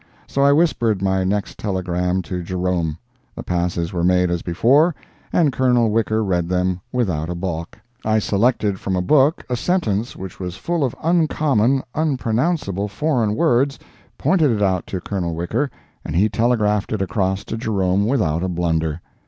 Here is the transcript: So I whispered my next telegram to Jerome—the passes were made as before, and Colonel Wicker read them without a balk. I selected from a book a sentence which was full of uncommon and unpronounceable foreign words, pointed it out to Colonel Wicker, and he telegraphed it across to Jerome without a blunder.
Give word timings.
So 0.25 0.41
I 0.43 0.51
whispered 0.51 1.03
my 1.03 1.23
next 1.23 1.59
telegram 1.59 2.23
to 2.23 2.41
Jerome—the 2.41 3.43
passes 3.43 3.93
were 3.93 4.03
made 4.03 4.31
as 4.31 4.41
before, 4.41 4.95
and 5.31 5.51
Colonel 5.53 5.91
Wicker 5.91 6.23
read 6.23 6.49
them 6.49 6.81
without 6.91 7.29
a 7.29 7.35
balk. 7.35 7.77
I 8.03 8.17
selected 8.17 8.79
from 8.79 8.95
a 8.95 9.01
book 9.03 9.45
a 9.47 9.55
sentence 9.55 10.15
which 10.15 10.39
was 10.39 10.57
full 10.57 10.83
of 10.83 10.95
uncommon 11.03 11.83
and 11.93 12.13
unpronounceable 12.13 12.87
foreign 12.87 13.35
words, 13.35 13.77
pointed 14.17 14.49
it 14.49 14.63
out 14.63 14.87
to 14.87 15.01
Colonel 15.01 15.35
Wicker, 15.35 15.69
and 16.03 16.15
he 16.15 16.29
telegraphed 16.29 16.91
it 16.91 17.01
across 17.03 17.43
to 17.43 17.55
Jerome 17.55 18.07
without 18.07 18.41
a 18.41 18.49
blunder. 18.49 19.01